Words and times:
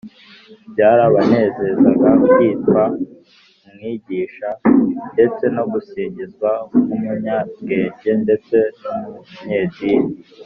byarabanezezaga 0.71 2.09
kwitwa 2.31 2.81
“umwigisha,” 3.67 4.49
ndetse 5.13 5.43
no 5.55 5.63
gusingizwa 5.71 6.49
nk’umunyabwenge 6.87 8.11
ndetse 8.23 8.57
n’umunyedini, 8.79 10.13